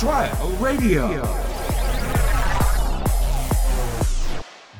[0.00, 0.30] Trial
[0.62, 1.22] Radio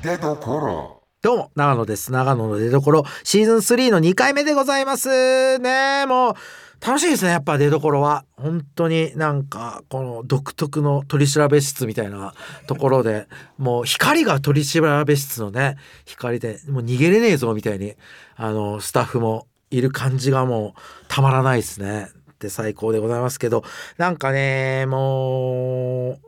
[0.02, 2.10] 出どころどうも、長野です。
[2.10, 5.58] 長野の出所、シーズン3の2回目でございます。
[5.58, 6.34] ねもう、
[6.80, 8.24] 楽しいですね、やっぱ出所は。
[8.38, 12.32] 本当になんか、この独特の取り調べ室みたいな
[12.66, 13.28] ところで、
[13.58, 15.76] もう光が取り調べ室のね、
[16.06, 17.94] 光で、もう逃げれねえぞみたいに、
[18.36, 22.08] あの、スタッフもいる感じがもうたまらないですね。
[22.40, 23.62] で最高でございますけど、
[23.98, 26.18] なんかね、もう、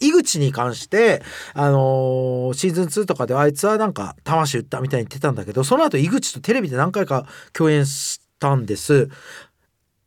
[0.00, 1.22] 井口に関して、
[1.54, 9.08] あのーシーズン2とかであいつはなんか魂売ったみたいに言ってたんだけどその後井口とテレビで何回か共演したんです。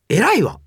[0.09, 0.59] 偉いわ。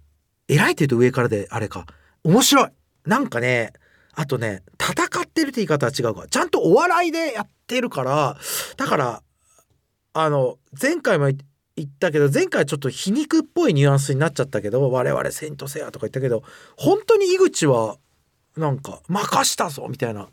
[0.46, 1.86] 偉いって言うと上からであれか。
[2.22, 2.68] 面白い。
[3.06, 3.72] なんかね
[4.14, 6.26] あとね戦ってるって言い方は違うか。
[6.28, 8.36] ちゃんとお笑いでやってるから
[8.76, 9.22] だから
[10.12, 11.30] あの前回も
[11.76, 16.44] 言ったけど前回ちょっと皮肉っぽいニュアンスになっちゃったけど我々セイントセイヤとか言ったけど
[16.76, 17.96] 本当に井口は
[18.56, 20.28] なんか任したぞみたいな。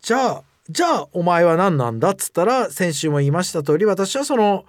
[0.00, 4.64] じゃあじゃあお前は何なんだっつったら先週も言いました通り私はその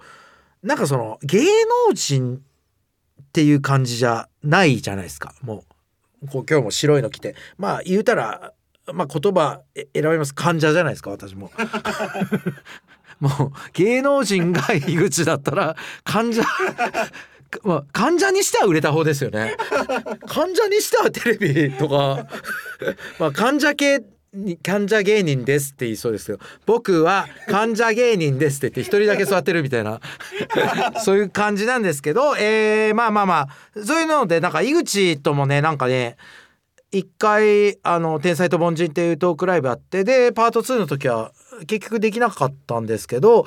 [0.62, 1.44] なんかその芸
[1.88, 5.34] 能人っていう感じじゃないじゃないですか。
[5.42, 5.64] も
[6.22, 7.34] うこう今日も白いの着て。
[7.58, 8.52] まあ言うたら
[8.92, 10.34] まあ言葉選びます。
[10.34, 11.50] 患者じゃないですか私も。
[13.20, 16.42] もう芸能人が井口だったら患者
[17.62, 19.56] まあ患者にしては売れた方ですよね。
[20.26, 22.26] 患者にしてはテレビとか
[23.18, 24.02] まあ患者系
[24.36, 30.00] に患者芸人ですって言いそうですけど僕は患者芸人ですって言って一人だけ座ってるみたいな
[31.02, 36.16] そういう感じなんですけど、えー、まあまあまあそういうのでなんか井口ともねなんかね
[36.92, 41.32] 一回あの「天才と凡人」っていうトークライブあってでパート2の時は
[41.66, 43.46] 結局できなかったんですけど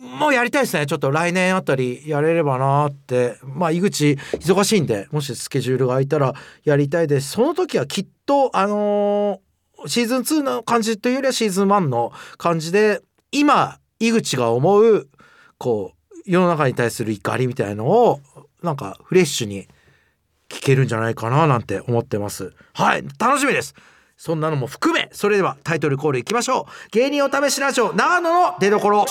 [0.00, 0.86] もうやりたいですね。
[0.86, 3.36] ちょっと来年あたりやれればなって。
[3.42, 7.32] まあ井口忙しいんでもしスケジュールが空いたらやりたいです。
[7.32, 9.48] その時はきっとあのー
[9.86, 15.08] シーズン2の感じというよりはシーズン1の感じで今井口が思う
[15.56, 18.20] こう世の中に対する怒りみたいのを
[18.62, 19.68] なんかフレッシュに
[20.48, 22.54] 聞けるんじゃないかななんて思ってます。
[22.72, 23.74] はい楽しみです。
[24.20, 26.90] そんなのも含めそれではタイトルコールいきましょう。
[26.90, 29.06] 芸人お試しラジオ長野の出所。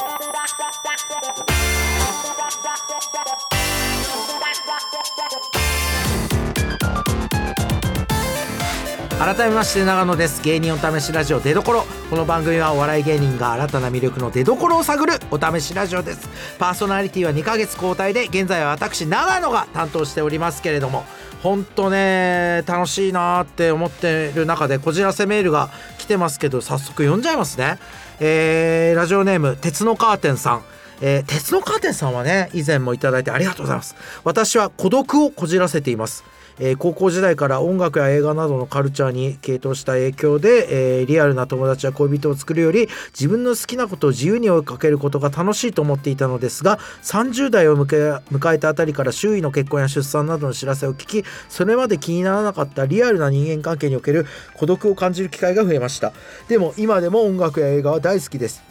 [9.17, 10.43] 改めまして長野です。
[10.43, 11.85] 芸人お試しラジオ出所。
[12.09, 16.27] この番組はお笑い芸人が新たな魅力の出所を探るお試しラジオです。
[16.59, 21.05] パーソナリティは2ヶ月交代で現在は私長野が担当しておりますけれども
[21.43, 27.79] 本当ね楽しいなって思ってる中でこじらせメールが来てますけど早速読んじゃいますね。
[28.19, 30.63] えー、ラジオネーム鉄のカーテンさん。
[31.01, 33.95] えー鉄のカーテンさんはね以前も頂いてありがとうございます。
[34.23, 36.23] 私は孤独をこじらせています。
[36.59, 54.25] えー高校時代から音楽や映画などのカルチャーに傾倒した影響で、えーリアルな友達や恋人を作るより自分の好きなことを自由に追いかけることが楽しいと思っていたのですが30代を迎え迎えたあたりから周囲の結婚や出産などの知らせを聞きそれまで気にならなかったリアルな人間関係における
[54.55, 56.13] 孤独を感じる機会が増えました。
[56.47, 58.66] でも今でも音楽や映画は大好きです。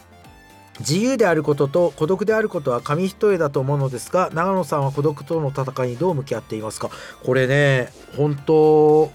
[0.79, 6.89] 自由であることと孤独であることは紙一重だと思うのですが長野さんは孤独との戦いにどう向き合っていますか？
[7.23, 9.11] これね本当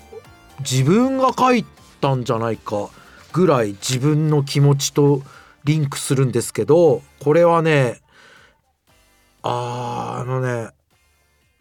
[0.60, 1.64] 自分が書い
[2.00, 2.90] たんじゃないか
[3.32, 5.22] ぐらい自分の気持ちと
[5.64, 8.00] リンクするんですけどこれはね
[9.42, 10.70] ああのね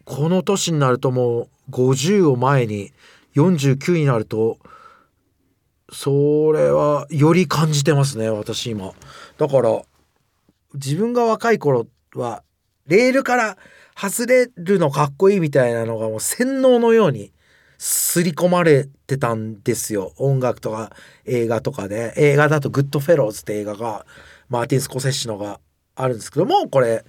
[0.06, 2.92] この年になるともう50を前に
[3.36, 4.58] 49になると
[5.94, 8.94] それはより感じてますね私今。
[9.38, 9.82] だから
[10.74, 12.44] 自分が若い頃は
[12.88, 13.58] レールから
[13.96, 17.32] 外れるのかっこいいみたいなのがもう洗脳のように
[17.78, 20.14] 刷り込まれてたんですよ。
[20.18, 20.92] 音楽とか
[21.26, 22.14] 映画とかで。
[22.16, 24.06] 映画だと「グッドフェローズ」って映画が
[24.50, 25.60] マーティン・スコセッシのが
[25.96, 27.06] あるんですけどもこれ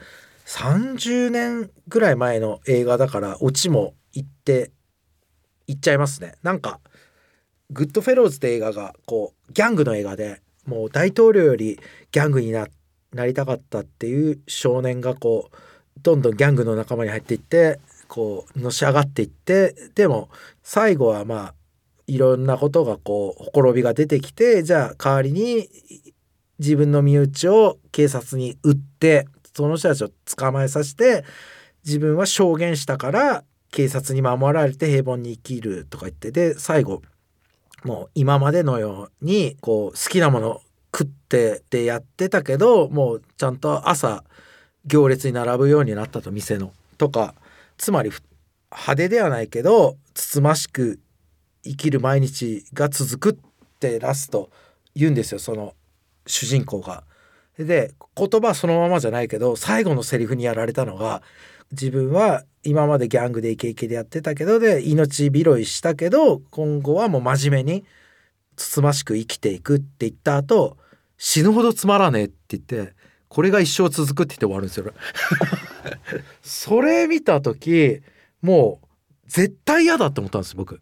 [0.46, 4.70] 30年ぐらい前の映画だからオチも言って
[5.66, 6.34] 言っちゃいますね。
[6.42, 6.80] なんか
[7.70, 11.78] グッドフェローズって映画がこうギャングの映画でもう大統領より
[12.10, 12.81] ギャングになって
[13.12, 15.56] なりたかったっていう少年がこう
[16.02, 20.28] どんどんギャングの仲間に入っていってこうのし上がっていってでも
[20.62, 21.54] 最後はまあ
[22.06, 25.68] いろんなことがこうほころびが出てきてじゃあ代わりに
[26.58, 31.24] 自分の身内を警察に撃ってその人たちを捕まえさせて
[31.84, 37.02] 自分は証言したから警察に守られて平凡に生きるとか言ってで最後
[37.84, 40.60] もう今までのようにこう好きなもの
[40.94, 44.24] 食ってってやってたけどもうちゃんと朝
[44.84, 47.34] 行列に並ぶようになったと店のとか
[47.78, 48.10] つまり
[48.70, 51.00] 派手ではないけどつつましく
[51.64, 54.50] 生きる毎日が続くってラスト
[54.94, 55.74] 言うんですよその
[56.26, 57.04] 主人公が。
[57.58, 61.22] で言葉そのままじゃないけど最後のセリフにやられたのが
[61.70, 67.84] 自分は今までギャングでイケイケでやってたけどで命拾いしたけど今後はもう真面目に
[68.56, 70.78] つつましく生きていくって言った後
[71.24, 72.94] 死ぬほどつまらねえって言って
[73.28, 74.92] これが一生続くって言って終わるんですよ。
[76.42, 78.00] それ見た時
[78.42, 78.86] もう
[79.28, 80.80] 絶対嫌だって思ったんです僕。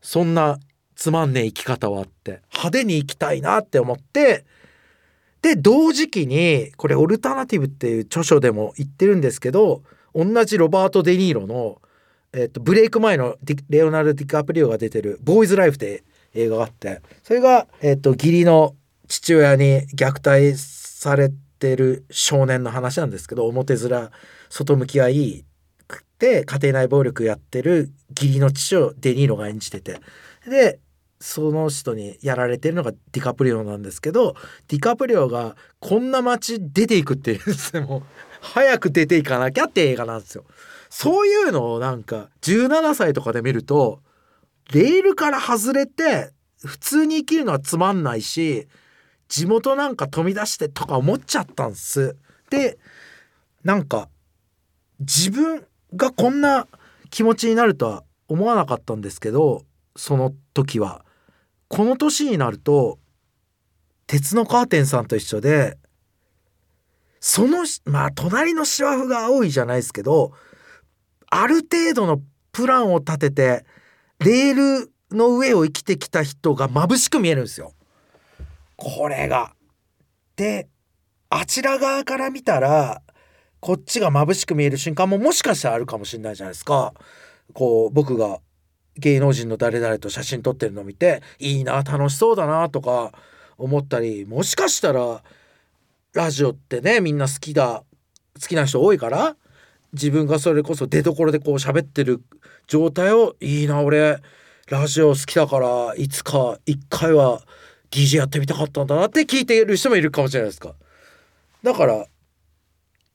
[0.00, 0.58] そんな
[0.94, 4.46] つまんねえ生き方はあって派手に生きたいなって思って
[5.42, 9.82] で同時期にこれ「オルタナティブ」っていう著書でも言ってるんですけど
[10.14, 11.82] 同じロバート・デ・ニーロの、
[12.32, 13.36] えっと、ブレイク前の
[13.68, 16.02] レオナルド・ディカプリオが出てる「ボーイズ・ライフ」って
[16.32, 18.74] 映画があってそれが、えっと、義理の
[19.08, 24.10] 父親に虐待されてる少年の話なんですけど表面
[24.48, 25.44] 外向きがいい
[25.88, 30.00] くて家庭内暴力やってる義理の父をデ・ニーロが演じてて
[30.48, 30.80] で
[31.20, 34.34] その人にやられてるのがディカプリオなんですけど
[34.68, 38.02] ディカプリオがこんな街出ていくっていうんですもう
[38.40, 40.44] 早く出ていかなきゃって映画なんですよ。
[40.88, 44.00] そういうのをなんか17歳とかで見ると
[44.72, 46.30] レールから外れて
[46.64, 48.68] 普通に生きるのはつまんないし
[49.28, 52.16] 地元なんか飛び出してとか思っちゃったんです。
[52.50, 52.78] で
[53.64, 54.08] なんか
[55.00, 56.68] 自分がこんな
[57.10, 59.64] 気持ちになるとは思わなかったんですけど
[59.96, 61.04] その時は
[61.68, 62.98] この年になると
[64.06, 65.78] 鉄のカーテンさんと一緒で
[67.20, 70.32] そのまあ隣の芝生が青いじゃないですけど
[71.28, 72.20] ある程度の
[72.52, 73.66] プランを立てて
[74.20, 77.72] レールの上を生きてきた人が眩しく見えるんですよ。
[78.76, 79.52] これが。
[80.36, 80.68] で
[81.30, 83.02] あちら側から見たら
[83.60, 86.92] こっちが眩しく見える瞬間ももしかしたらあるかもしれないじゃないですか。
[87.52, 88.38] こう僕が
[88.98, 93.12] 芸能人の誰々と写真撮ってるのを見ていいな楽しそうだなとか
[93.58, 95.22] 思ったりもしかしたら
[96.14, 97.84] ラジオってねみんな好きだ
[98.40, 99.36] 好きな人多いから
[99.92, 102.22] 自分がそれこそ出どころでこう喋ってる
[102.66, 104.18] 状態をいいな俺
[104.68, 107.42] ラジオ好きだからいつか一回は
[107.90, 110.74] DJ やってみたかったんだなって聞いている人もいるかもしれないですか。
[111.62, 112.06] だから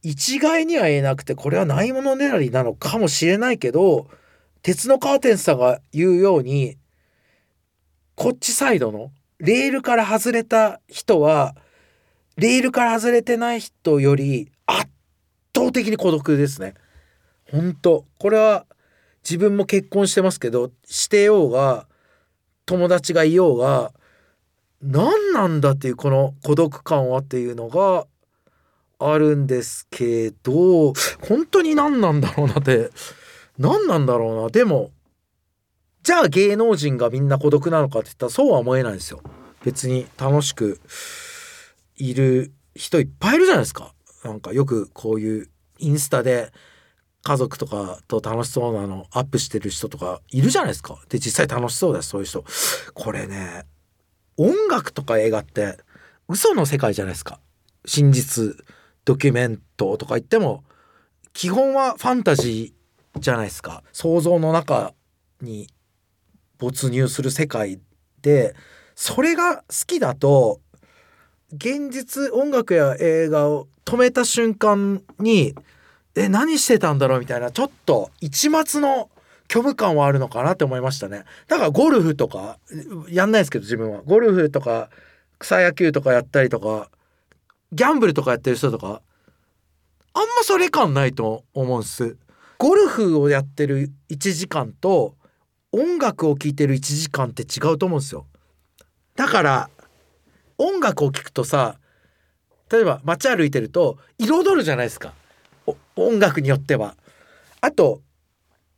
[0.03, 4.07] 一概には言えなくてこれはないものねだりなのかもしれないけど
[4.63, 6.77] 鉄のカーテンさんが言うように
[8.15, 11.55] こっちサイドのレールから外れた人は
[12.37, 14.89] レールから外れてない人より圧
[15.55, 16.73] 倒的に孤独ですね。
[17.51, 18.65] 本当これは
[19.23, 21.87] 自分も結婚してますけどしてようが
[22.65, 23.91] 友達がいようが
[24.81, 28.07] 何なんだっていうこの孤独感はっていうのが
[28.99, 30.93] あるんですけど
[31.27, 32.89] 本当に何なんだろうなって
[33.57, 34.49] 何なんだろうな。
[34.49, 34.91] でも
[36.03, 39.21] じゃあ芸能人がみんな孤独なのかって言ったらそうは思えないですよ。
[39.63, 40.79] 別に楽しく
[41.97, 43.93] いる人いっぱいいるじゃないですか。
[44.23, 46.51] なんかよくこういうインスタで
[47.23, 50.99] 家族とかと楽しそうなのアップしてる人とかいるじゃないですか。
[51.09, 52.43] で実際楽しそうですそういう人。
[52.95, 53.65] これね
[54.41, 55.77] 音楽とか映画って
[56.27, 57.39] 嘘の世界じゃないですか。
[57.85, 58.55] 真実
[59.05, 60.63] ドキュメントとか言っても
[61.33, 63.83] 基本はファンタジーじゃないですか。
[63.91, 64.93] 想像の中
[65.41, 65.67] に
[66.57, 67.79] 没入する世界
[68.21, 68.55] で
[68.95, 70.59] それが好きだと
[71.53, 75.53] 現実音楽や映画を止めた瞬間に
[76.15, 79.09] え何してたんだろうみたいなちょっと一末の
[79.51, 81.25] 虚無感はあるのかなって思いましたね。
[81.49, 82.57] だからゴルフとか
[83.09, 84.01] やんないですけど自分は。
[84.03, 84.89] ゴルフとか
[85.39, 86.89] 草野球とかやったりとか
[87.73, 89.01] ギャンブルとかやってる人とか
[90.13, 92.15] あんまそれ感ないと思うんです。
[92.59, 95.15] ゴルフをやってる1時間と
[95.73, 98.25] 音楽を聴いてる1時間って違うと思うんですよ。
[99.17, 99.69] だから
[100.57, 101.77] 音楽を聴くとさ
[102.71, 105.13] 例えば街歩いてると彩るじゃないですか。
[105.97, 106.95] 音楽によっては。
[107.59, 108.01] あと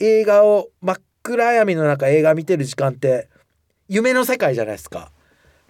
[0.05, 3.29] 映画を真っ暗闇の中映画見てる時間って
[3.87, 5.13] 夢の世界じゃないですか。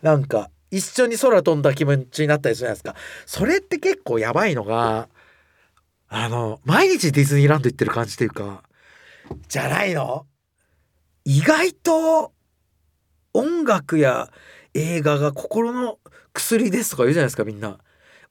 [0.02, 2.96] なんか一緒に空飛んだ気持ちになったりするじゃないですか。
[3.28, 5.08] それって結構やばいのが
[6.10, 8.64] あの毎日ディズニーランド行ってる感じというか
[9.48, 10.26] じゃないの？
[11.26, 12.34] 意外と
[13.36, 14.32] 音楽や
[14.74, 16.00] 映画が心の
[16.34, 17.78] 薬ですとか言うじゃないですかみんな。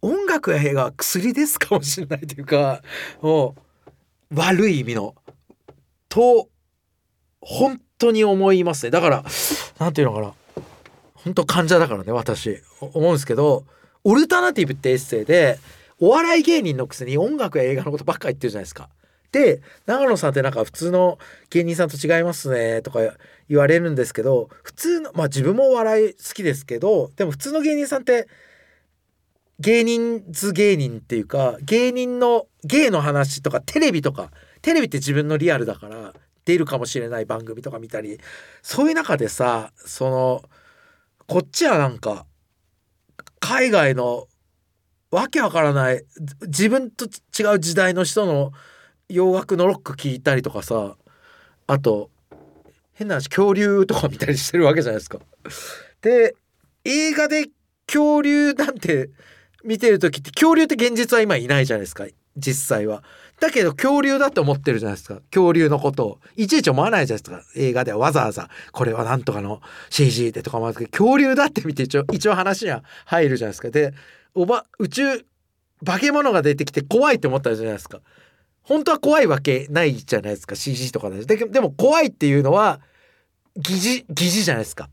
[0.00, 2.82] 音楽や映画は薬ですかもしれないというか
[3.20, 3.54] も
[4.32, 5.14] う悪い意味の。
[6.12, 6.50] と
[7.40, 8.90] 本当に思いますね。
[8.90, 9.24] だから
[9.78, 10.34] 何て言うのかな。
[11.14, 12.60] 本当患者だからね私。
[12.80, 13.64] 思うんですけど
[14.04, 15.58] オルタナティブってエッセイで
[15.98, 18.90] お笑い芸人のくせに音楽や映画のことばっか言ってるじゃないですか。
[19.32, 22.98] で長野さんってなんか普通の芸人さんと違いますねとか
[23.48, 28.28] 言われるんですけど普通のまあ自分もお笑い好きですけどでも普通の芸人さんって
[29.60, 34.30] 芸人図芸人っていうか芸人の芸の話とかテレビとか
[34.62, 36.14] テレビって自分のリアルだから
[36.44, 38.18] 出るかもしれない番組とか見たり
[38.62, 40.42] そういう中でさその
[41.26, 42.26] こっちはなんか
[43.40, 44.26] 海外の
[45.10, 46.04] わけわからない
[46.42, 48.52] 自分と違う時代の人の
[49.08, 50.96] 洋楽のロック聴いたりとかさ
[51.66, 52.10] あと
[52.94, 55.18] 変な話恐竜とか見たりしてるわけじゃないですか。
[56.00, 56.34] で
[56.84, 57.48] 映画で
[57.86, 59.10] 恐竜なんて
[59.64, 63.02] 見てる時って恐竜って現実は今いないじゃないですか実際は。
[63.42, 65.20] だけど恐竜だって思ってるじゃないですか。
[65.32, 66.20] 恐竜のことを。
[66.36, 67.42] いちいち思わないじゃないですか。
[67.56, 73.70] 映画ではわざわざこれはなんとかの CG でとかも恐竜だって見て一応一応話には入るじゃないですか。
[73.70, 73.94] で
[74.34, 75.24] おば宇宙
[75.84, 78.00] 化け物が出てきて怖いって思ったじゃないですか。
[78.62, 80.54] 本当は怖いわけないじゃないですか。
[80.54, 81.24] CG とかで。
[81.24, 82.78] ででも怖いっていうのは
[83.56, 84.88] 疑似疑似じゃないですか。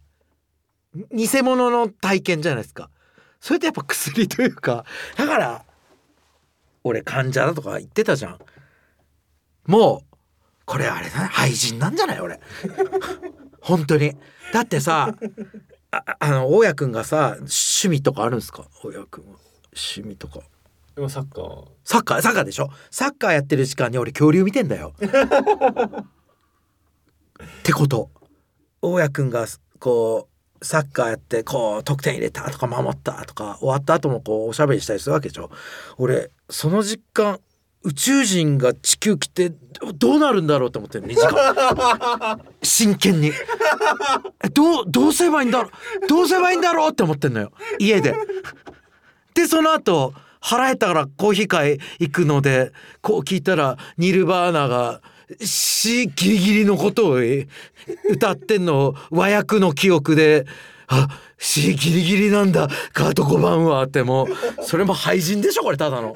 [1.13, 2.89] 偽物の体験じゃないですか。
[3.39, 4.85] それってやっぱ薬というか。
[5.17, 5.65] だから
[6.83, 8.39] 俺患者だとか言ってたじゃん。
[9.65, 10.15] もう
[10.65, 11.27] これあれだね。
[11.31, 12.39] 廃人なんじゃない俺。
[13.61, 14.15] 本当に。
[14.53, 15.15] だってさ
[15.91, 18.65] ああの大家くんがさ趣味とかあるんですか？
[18.83, 19.37] 大家くんは。
[19.75, 20.39] 趣味とか。
[20.95, 21.67] でもサッカー。
[21.83, 22.21] サッカー？
[22.21, 22.69] サッカーでしょ？
[22.91, 24.93] サッカーやってる時間に俺恐竜見てんだよ。
[25.01, 25.05] っ
[27.63, 28.09] てこと。
[28.81, 29.45] 大家くんが
[29.79, 30.28] こう
[30.61, 35.49] サッカーやってこう得点入れたとか守ったとか終わった後もこうおしゃべりしたりするわけでしょ。
[35.97, 37.39] 俺その実感
[37.83, 42.41] 宇宙人が地球来てどどうなるんだろうと思ってる2時間。
[42.61, 43.31] 真剣に。
[44.43, 45.69] えどうどうすればいいんだろ
[46.03, 47.51] うどうすればいいんだろうって思ってんのよ。
[47.77, 48.15] 家で。
[49.33, 55.01] でその後腹減ったからコーヒー会行くのでこう聞いたらニルバーナが
[55.41, 57.19] しギリギリのことを
[58.09, 60.45] 歌ってんの和訳の記憶で
[60.87, 61.07] あ
[61.37, 66.15] しギリギリなんだカート5番はってもうそれも廃人でしょこれただの。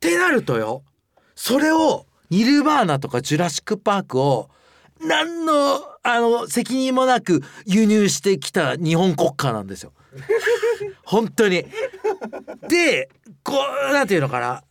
[0.00, 0.84] てなるとよ
[1.34, 4.48] それをニルバーナとかジュラシック・パークを
[5.00, 9.92] 何のあの責任もなく輸入してきた日本国家なんですよ。
[11.04, 11.64] 本当に。
[12.68, 13.08] で
[13.42, 13.54] こ
[13.90, 14.62] うなんていうのかな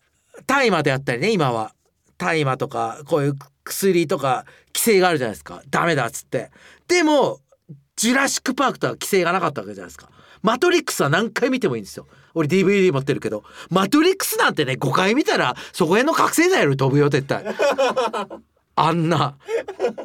[0.48, 1.74] 大麻であったりね今は
[2.22, 6.51] 大麻とかこういう薬とか規制があるじゃないですかダメだっつって。
[6.88, 7.40] でも
[7.96, 10.10] ジュラシック・パークとは規制がなかったわけじゃないですか。
[10.44, 12.06] マトリックスは何回見てもいいんですよ。
[12.36, 17.44] 俺 DVD 持ってるけどマトリックスなんてね5回見たらそこへの覚醒剤より飛ぶよ絶対。
[18.75, 19.38] あんな。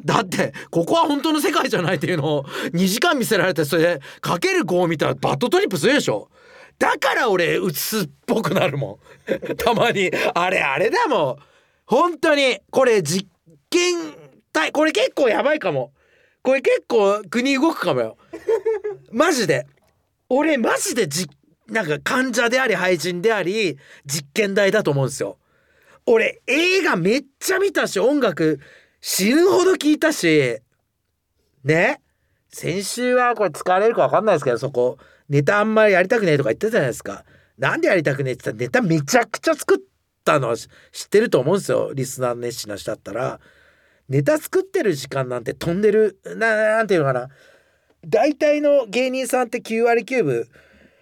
[0.04, 6.30] だってここは本当の世界じゃないっていうのを2時間見せられてそれでかける5を見たらバッドトリップするでしょ。
[6.78, 9.56] だから俺うつっぽくなるもん。
[9.56, 11.55] たまにあれあれだもん。
[11.86, 13.28] 本当にこれ実
[13.70, 13.96] 験
[14.52, 15.92] 体これ結構やばいかも。
[16.42, 18.16] これ結構国動くかもよ。
[19.10, 19.66] マジで。
[20.28, 21.26] 俺マジでじ
[21.68, 25.38] なんか患者であり廃人であり実験台だと思うんですよ。
[26.06, 28.60] 俺映画めっちゃ見たし音楽
[29.00, 30.58] 死ぬほど聞いたし
[31.64, 32.00] ね？
[32.48, 37.24] 先週はこれ使われるか分かんないですけどそこネタあんまりやりたくねえとか言ってたじゃないですか。
[37.58, 39.84] なんでやりたくねえって言ったらネタめちゃくちゃ作って
[40.26, 41.92] たのは知ってると思うんですよ。
[41.94, 43.40] リスナー熱心な人だったら。
[44.08, 47.28] ネタ作ってる時間なんて飛んでるなんていうのかな。
[48.04, 50.48] 大体の芸人さんって9割9分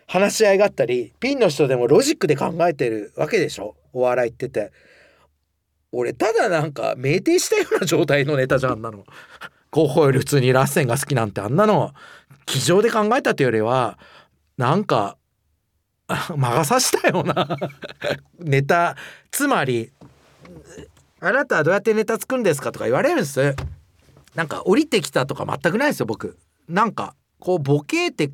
[0.07, 3.76] 話し合いがあったりピンの人でもロジックで考えてるわけでしょ。
[3.93, 4.73] お笑いってて。
[5.93, 9.04] 俺ただなんか酩酊したような状態のネタじゃんあんなの。
[9.71, 11.93] 候補より普通にラッセンが好きなんてあんなの。
[12.47, 13.99] 机上で考えたというよりは
[14.57, 15.16] なんか
[16.37, 17.56] 魔が差したよな。
[18.38, 18.96] ネタ
[19.30, 19.92] つまり
[21.20, 23.56] あなたはどうやってネタ作るんですかとか言われるんです。
[24.34, 26.37] なんか降りてきたとか全くないですよ僕。
[26.68, 28.28] なんかこうボケって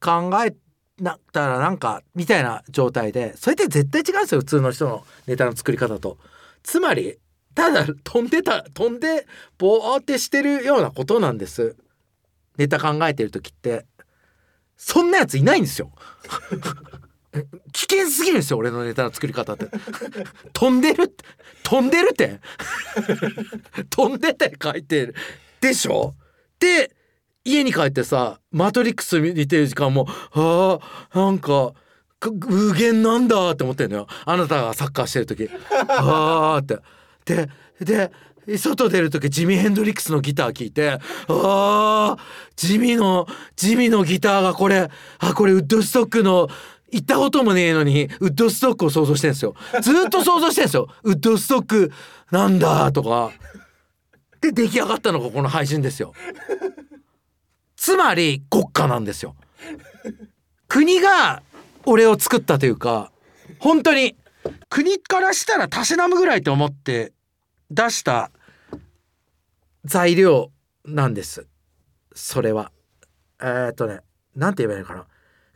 [0.00, 0.54] 考え
[1.02, 3.36] なったらなんかみたいな状態で。
[3.36, 6.18] それって絶対違うんですよ普通の人のネタの作り方と。
[6.62, 7.18] つまり
[7.54, 9.26] ただ飛んでた飛んで
[9.58, 11.76] ボーってしてるようなことなんです。
[12.56, 13.84] ネタ考えてる時って。
[14.76, 15.90] そんなやついないんですよ。
[17.72, 19.68] 危険すぎるんですよ俺のネタの作り方って。
[20.52, 21.24] 飛んでるって
[21.62, 22.40] 飛んでるって。
[23.90, 25.14] 飛んでて書いてる。
[25.60, 26.14] でしょ？
[26.58, 26.94] で
[27.44, 31.74] 家に帰ってさ「マトリックス」見てる時間もあーなんか
[32.18, 34.06] か無限なんだって思ってんのよ。
[34.24, 35.50] あなたがサッカーしてる時。
[35.88, 36.78] あーって。
[37.26, 37.50] で
[37.84, 38.10] で
[38.56, 42.18] 外出る時ジミー・ヘンドリックスのギター聴いてあー
[42.56, 43.26] ジミーの
[43.56, 44.88] ジミーのギターがこれ
[45.18, 46.48] あこれウッドストックの
[46.92, 49.54] 行ったこともねえのにウッドストックを想像してんですよ。
[49.82, 50.88] ずっと想像してんですよ。
[51.02, 51.92] ウッドストック
[52.30, 53.32] なんだとか。
[54.40, 56.12] で出来上がったのがこの配信ですよ。
[57.76, 59.34] つまり国家なんですよ。
[60.68, 61.42] 国が
[61.84, 63.12] 俺を作ったというか
[63.58, 64.16] 本当に
[64.68, 67.12] 国からしたらたしなむぐらいと思って
[67.70, 68.30] 出した
[69.86, 70.50] 材料
[70.84, 71.46] なんです。
[72.14, 72.72] それは。
[73.40, 74.00] えーっとね
[74.34, 75.06] なんて言えばいいのかな。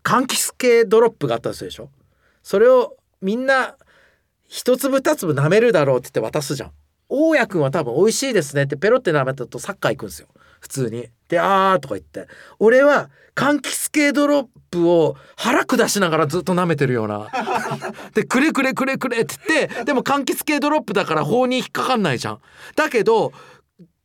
[0.03, 1.91] 柑橘系ドロップがあったとするでしょ。
[2.43, 3.77] それをみんな
[4.49, 6.73] 一粒二粒舐めるだろうって言って渡すじゃん。
[7.09, 10.29] 大家君は多分美味しいですねってペロって舐めたとサッカー行くんですよ。
[10.61, 11.09] 普通に。
[11.29, 12.29] であーとか言って。
[12.59, 17.29] 俺は柑橘系ドロップを腹下しながらずっと舐めてるような。
[18.15, 19.85] でくれくれくれくれって言って。
[19.85, 22.41] でも柑橘系ドロップだから法に引っかかんないじゃん。
[22.77, 23.33] だけど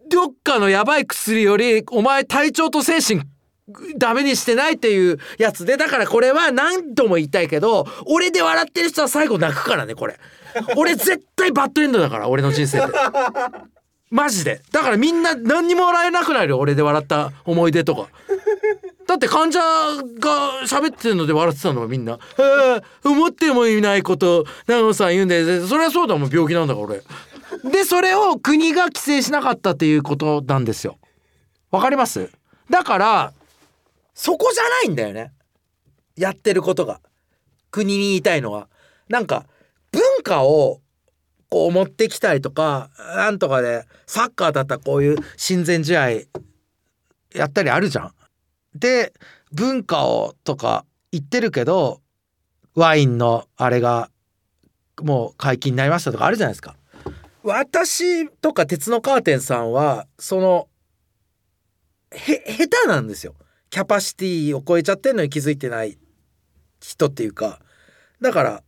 [0.09, 3.21] どっかのやばい薬よりお前体調と精神
[3.97, 10.19] ダメにしてないっていうやつでだからこれは何度も言いたいけど俺で笑ってる人は最後泣くからねこれ。
[10.77, 12.85] 俺絶対バッドエンドだから俺の人生で。
[14.11, 14.61] マジで。
[14.71, 18.07] だからみんな何にも笑えなくなるよ俺で笑った思い出とか。
[19.07, 27.01] だって患者が喋ってるので笑ってたのはみんな「えー、思ってもいないこと長野さん言うんでそれはそうだもん病気なんだから俺」
[27.71, 30.97] でそれを国が規制しなかったっていうことなんですよ。
[31.71, 32.29] わかります？
[32.69, 33.33] だから
[34.13, 35.33] そこじゃないんだよね。
[36.15, 37.01] やってることが。
[37.71, 38.69] 国に言いたいのは。
[39.09, 39.45] なんか
[39.91, 40.81] 文化を
[41.49, 46.09] こう持ってきたりとかなんとかでサッカーだったらこういう親善試合
[47.33, 48.13] やったりあるじゃん。
[48.73, 49.13] で
[49.51, 52.01] 文化をとか言ってるけど
[52.75, 54.09] ワインのあれが
[55.01, 56.75] もう解禁になりましたとかあるじゃないですか。
[57.47, 60.67] 私とか鉄のカーテンさんはその
[62.11, 62.17] へ
[62.57, 63.35] 下手なんですよ。
[63.69, 65.99] キャパシティを超えちゃってんのに気づいてない
[66.81, 67.59] 人っていうか。
[68.19, 68.63] だから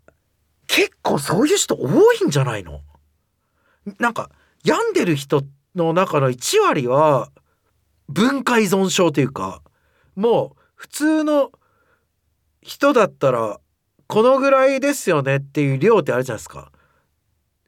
[0.67, 2.81] 結構そういう人多いんじゃないの？
[3.97, 4.29] なんか
[4.63, 5.41] 病んでる人
[5.73, 7.31] の中の1割は
[8.09, 9.63] 文化依存症というか。
[10.15, 11.51] もう普通の
[12.61, 13.59] 人だったら
[14.07, 16.71] このぐらいですよねっていう量ってあるじゃないですか。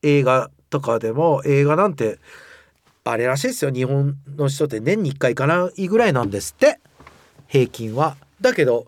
[0.04, 2.20] 映画とかでも映画なんて
[3.04, 6.80] あれらしいですよ日本の人って年に1回行かないぐらいなんですって
[7.48, 8.18] 平均は。
[8.42, 8.88] だけど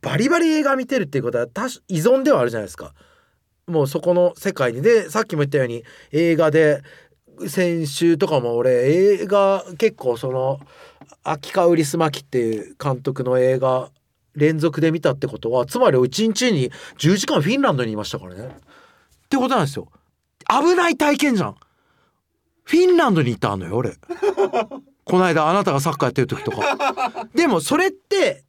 [0.00, 2.94] バリバリ映画見てるっていうことは多依存ではあるじゃないですか。
[3.66, 6.82] もうそこの世界にでさっきも言ったように映画で
[7.48, 10.60] 先週とかも俺映画結構その
[11.22, 13.90] 秋川ウリスマキっていう監督の映画
[14.34, 18.46] 連続で見たってことはつまり1日に10時間フィンランドにいましたからね。
[18.46, 19.88] ってことなんですよ。
[20.60, 21.56] 危ない体験じゃん。
[22.64, 23.96] フィンランドにいたのよ俺。
[25.04, 27.26] この間あなたがサッカーやってる時とか。
[27.34, 28.44] でもそれって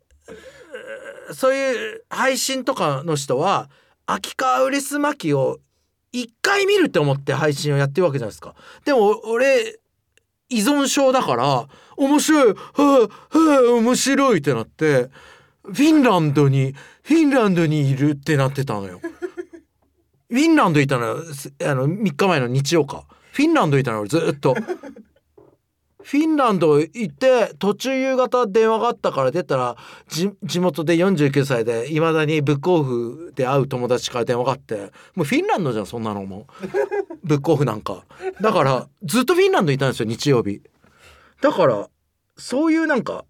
[1.34, 3.70] そういう配信とかの人は
[4.06, 5.60] 秋川ウリスマキを
[6.12, 8.56] 一回見るって思って配信をやってるわけじゃないですか。
[8.86, 9.80] でも俺
[10.50, 15.10] 依存症だから面白いはあはあ面白いってなって
[15.64, 19.00] フィンランドにフィンランドにいるってなってたのよ。
[20.34, 23.06] フィンランドいたのあの3日前の日曜か。
[23.34, 24.56] フィンランドいたのよずっと。
[26.02, 34.92] フィンランド行って途中夕方電話があったから出たらじ地元で49歳でいまだにブックオフで会う友達から電話があって。
[35.14, 36.68] もうフィンランドじゃんそんなのもう。
[37.24, 38.04] ブックオフなんか。
[38.42, 40.64] だからずっとフィンランドにいたんですよ日曜日。
[41.42, 41.88] だから
[42.38, 43.24] そういうなんか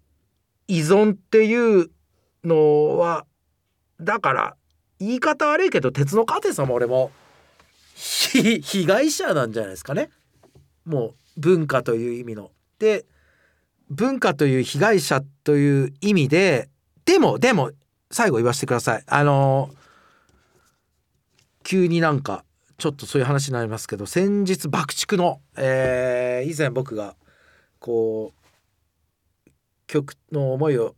[0.68, 1.90] 依存っていう
[2.44, 3.26] のは
[4.00, 4.56] だから
[5.00, 6.74] 言い方悪いけど鉄のカーテンさんも。
[6.74, 7.10] 俺も
[7.94, 10.10] 被害者なんじゃないですかね。
[10.84, 12.50] もう文化という意味の。
[12.78, 13.04] で
[13.90, 16.68] 文化という被害者という意味で
[17.04, 17.70] でもでも
[18.10, 19.02] 最後言わせてください。
[19.06, 19.70] あの
[21.62, 22.44] 急になんか
[22.78, 27.14] ちょっとそういう話になりますけど先日爆竹の、えー以前僕が
[27.78, 28.32] こ
[29.46, 29.50] う
[29.86, 30.94] 曲の思いを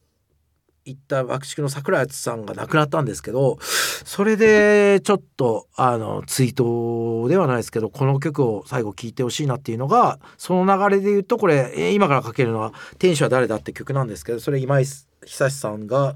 [0.87, 16.15] 言った爆竹の桜井敦さんが亡くなったんですけどそれでちょっとあのツイートではないですけどこの曲を最後聴いてほしいなっていうのがその流れで言うとこれ今からかけるのは「天使は誰だ?」って曲なんですけどそれ今井久志さんが、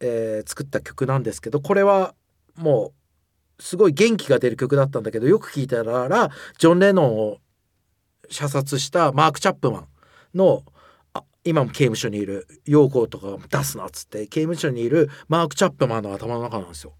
[0.00, 2.14] えー作った曲なんですけどこれは
[2.56, 2.92] も
[3.58, 7.38] うすごい元気が出る曲だったんだけどよく聴いたらジョン・レノンを
[8.28, 9.88] 射殺したマーク・チャップマン
[10.34, 10.64] の
[11.44, 16.94] 今も刑務所にいる陽子とか出すなっつって刑務所にいるマーク・チャップマンの頭の中なんですよ。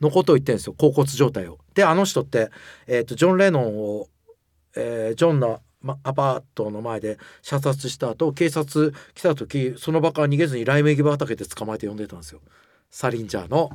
[0.00, 1.58] のことを言ってるんですよ恍惚状態を。
[1.74, 2.50] であの人って、
[2.86, 4.08] えー、とジョン・レノンを、
[4.76, 12.40] えージョンの、ま、アパートの前で射殺した後警察来た時その場から逃げずにライ麦畑で捕まえて呼んでたんですよ。
[12.90, 13.70] サリンジャーの。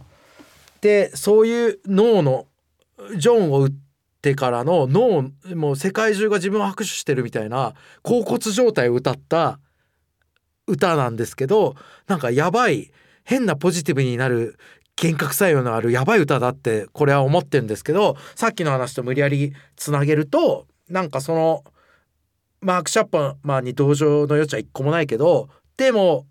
[0.82, 2.48] でそういう脳の
[3.18, 3.72] ジョンを打っ
[4.22, 9.60] てからの脳もう世界中が自分を拍手してるみたいな恍惚状態を歌った
[10.68, 11.76] 歌なんですけど
[12.08, 12.92] なんかやばい
[13.24, 14.58] 変なポジティブになる
[15.02, 21.64] 幻覚作用のあるやばい歌だってこれは思ってるんですけどさっきの話と無理やりつなげるとなんかその
[22.62, 26.26] マーク・シャッパーマンに同情の余地は一個もないけどでも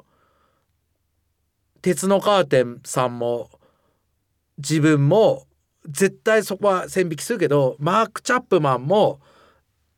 [1.83, 3.51] 鉄のカーテンさんも
[4.57, 5.47] 自分も
[5.87, 9.21] 絶対そこは線引きするけどマーク・チャップマンも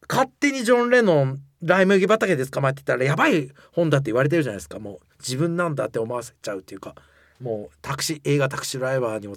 [0.08, 4.78] 勝手にジョン・レノンライ麦畑で捕まえてたらやばい本だって言われてるじゃないですか。
[4.78, 6.94] もう自分なんだって思わせちゃうっていうか。
[7.40, 9.36] もうタクシー映画「タクシードライバー」にも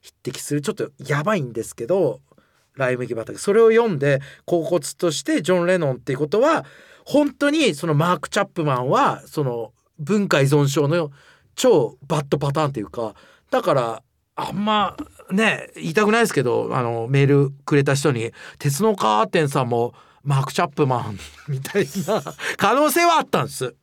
[0.00, 2.20] 匹敵するちょっとやばいんですけど
[2.76, 3.38] ライ麦畑。
[3.38, 6.64] それを読んで恍惚としてジョン・レノンっていうことは
[7.04, 11.10] 本当にそのマーク・チャップマンはその文化依存症の
[11.54, 13.14] 超バッドパターンっていうか
[13.50, 14.02] だから
[14.34, 14.96] あんま
[15.30, 19.94] ね言いたくないですけどあのメールくれた人に「鉄のカーテンさんも
[20.24, 22.22] マーク・チャップマン」みたいな
[22.56, 23.74] 可能性はあったんです。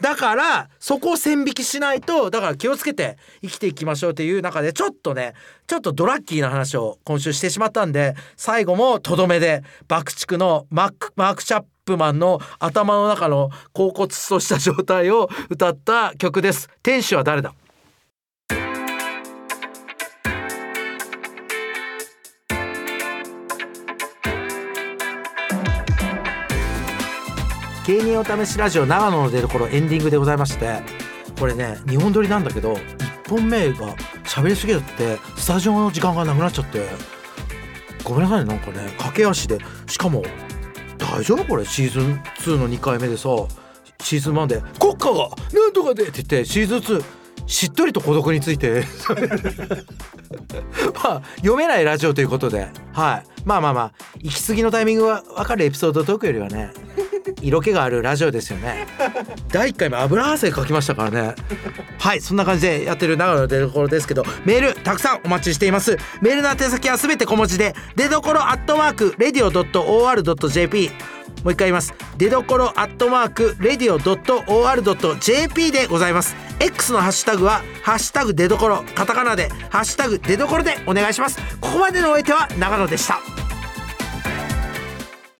[0.00, 5.34] だからそこを線引きしないとだから気をつけて生きていきましょうっていう中でちょっとね
[5.66, 16.68] ちょっとドラッキーな話を今週してしまったんで最後もとどめで爆竹のマークマーク・チャップマンの頭の中の恍惚とした状態を歌った曲です。
[16.82, 17.52] 天使は誰だ？
[27.88, 30.82] 芸人お試しラジオ長野の出所エンディングでございまして
[31.40, 36.86] これね2本撮りなんだけど1本目が喋りすぎちゃってスタジオの時間がなくなっちゃって
[38.04, 39.58] ごめんなさいねなんかね駆け足で。
[39.86, 40.22] しかも
[40.98, 41.64] 大丈夫これ？
[41.64, 43.30] シーズン2の2回目でさ
[44.02, 47.04] シーズン1で「国家がなんとかで」って言ってシーズン2
[47.46, 48.84] しっとりと孤独について。
[51.02, 52.68] まあ読めないラジオということで。
[52.92, 53.28] はい。
[53.46, 56.70] まあまあまあ行き過ぎのタイミングは分かるエピソードトークよりはね。
[57.42, 58.86] 色気があるラジオですよね。
[59.52, 61.34] 第1回目油汗かきましたからね。
[61.98, 65.96] はいそんな感じでやってる永野の出所ですけどメールたくさんお待ちしています。
[66.20, 70.90] メールの宛先はすべて小文字で出所アットマークレディオ .or.jp
[71.44, 71.94] もう一回言います。
[72.16, 76.36] 出所アットマークレディオ .or.jp でございます。
[76.60, 81.38] X のハッシュタグはハッシュタグ出所カタカナでハッシュタグ出所でお願いします。
[81.60, 83.20] ここまでのお相手は永野でした